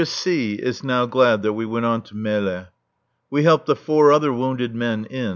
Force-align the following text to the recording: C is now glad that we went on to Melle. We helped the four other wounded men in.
C 0.03 0.53
is 0.55 0.83
now 0.83 1.05
glad 1.05 1.43
that 1.43 1.53
we 1.53 1.63
went 1.63 1.85
on 1.85 2.01
to 2.05 2.15
Melle. 2.15 2.69
We 3.29 3.43
helped 3.43 3.67
the 3.67 3.75
four 3.75 4.11
other 4.11 4.33
wounded 4.33 4.73
men 4.73 5.05
in. 5.05 5.29